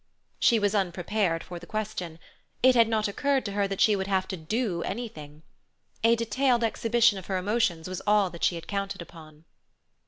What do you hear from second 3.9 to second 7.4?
would have to do anything. A detailed exhibition of her